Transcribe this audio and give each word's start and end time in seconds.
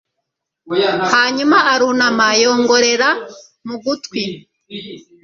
hanyuma 1.13 1.57
arunama 1.73 2.27
yongorera 2.43 3.09
mu 3.67 3.75
gutwi 3.83 4.23